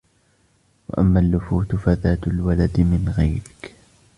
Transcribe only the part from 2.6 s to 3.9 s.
مِنْ غَيْرِك